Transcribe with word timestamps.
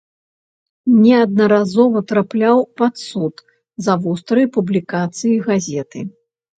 Неаднаразова 1.01 1.99
трапляў 2.13 2.65
пад 2.83 2.93
суд 3.09 3.35
за 3.85 3.93
вострыя 4.09 4.47
публікацыі 4.61 5.41
газеты. 5.49 5.99